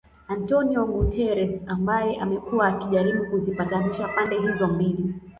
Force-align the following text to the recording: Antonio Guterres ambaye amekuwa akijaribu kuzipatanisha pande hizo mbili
Antonio 0.27 0.85
Guterres 0.87 1.61
ambaye 1.67 2.15
amekuwa 2.19 2.67
akijaribu 2.67 3.25
kuzipatanisha 3.31 4.07
pande 4.07 4.39
hizo 4.39 4.67
mbili 4.67 5.13